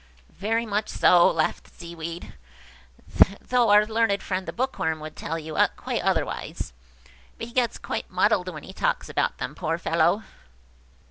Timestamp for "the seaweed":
1.65-2.33